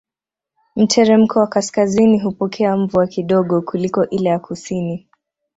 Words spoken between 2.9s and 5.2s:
kidogo kuliko ile ya kusini